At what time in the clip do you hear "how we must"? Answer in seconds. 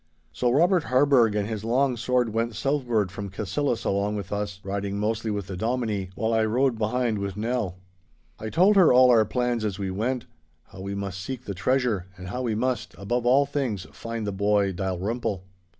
10.69-11.21, 12.29-12.95